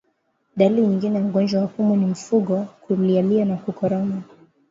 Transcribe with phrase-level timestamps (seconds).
[0.57, 4.21] Dalili nyingine ya ugonjwa wa pumu ni mfugo kulialia na kukoroma